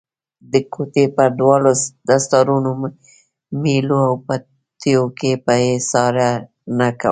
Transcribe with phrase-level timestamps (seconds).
[0.51, 2.71] د کوټې په دروازه، دستارونو،
[3.61, 7.09] مېلو او پټیو کې به یې څارنه کوله.